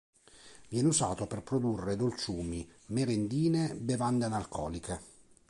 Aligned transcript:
Viene 0.69 0.87
usato 0.87 1.27
per 1.27 1.43
produrre 1.43 1.95
dolciumi, 1.95 2.67
merendine, 2.87 3.75
bevande 3.75 4.25
analcoliche. 4.25 4.99